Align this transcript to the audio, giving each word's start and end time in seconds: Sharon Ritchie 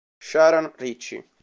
Sharon 0.17 0.73
Ritchie 0.81 1.21